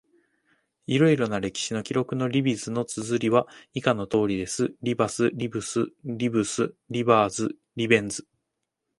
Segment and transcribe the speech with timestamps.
[0.87, 8.25] いろいろな歴史の記録のリビスの他のつづりは、以下の通りです：リバス、リブス、リブス、リバーズ、リベンズ。